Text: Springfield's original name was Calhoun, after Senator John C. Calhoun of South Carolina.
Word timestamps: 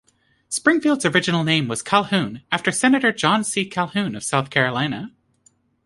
Springfield's 0.49 1.05
original 1.05 1.43
name 1.43 1.67
was 1.67 1.83
Calhoun, 1.83 2.41
after 2.51 2.71
Senator 2.71 3.11
John 3.11 3.43
C. 3.43 3.69
Calhoun 3.69 4.15
of 4.15 4.23
South 4.23 4.49
Carolina. 4.49 5.11